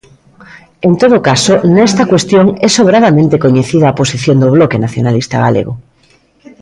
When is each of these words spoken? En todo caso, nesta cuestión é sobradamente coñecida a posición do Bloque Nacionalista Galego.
En 0.87 0.93
todo 1.01 1.17
caso, 1.29 1.53
nesta 1.75 2.03
cuestión 2.11 2.45
é 2.67 2.69
sobradamente 2.77 3.41
coñecida 3.45 3.85
a 3.89 3.97
posición 4.01 4.35
do 4.39 4.49
Bloque 4.55 4.81
Nacionalista 4.85 5.37
Galego. 5.45 5.73